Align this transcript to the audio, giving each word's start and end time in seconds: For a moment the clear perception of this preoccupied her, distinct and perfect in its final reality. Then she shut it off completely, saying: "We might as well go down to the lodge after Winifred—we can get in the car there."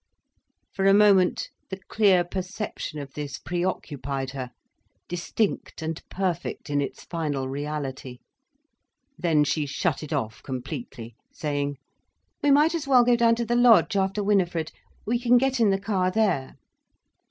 For 0.73 0.87
a 0.87 0.95
moment 0.95 1.51
the 1.69 1.77
clear 1.77 2.23
perception 2.23 2.97
of 2.97 3.13
this 3.13 3.37
preoccupied 3.37 4.31
her, 4.31 4.49
distinct 5.07 5.83
and 5.83 6.01
perfect 6.09 6.71
in 6.71 6.81
its 6.81 7.03
final 7.03 7.47
reality. 7.47 8.17
Then 9.19 9.43
she 9.43 9.67
shut 9.67 10.01
it 10.01 10.11
off 10.11 10.41
completely, 10.41 11.13
saying: 11.31 11.77
"We 12.41 12.49
might 12.49 12.73
as 12.73 12.87
well 12.87 13.03
go 13.03 13.15
down 13.15 13.35
to 13.35 13.45
the 13.45 13.55
lodge 13.55 13.95
after 13.95 14.23
Winifred—we 14.23 15.19
can 15.19 15.37
get 15.37 15.59
in 15.59 15.69
the 15.69 15.79
car 15.79 16.09
there." 16.09 16.55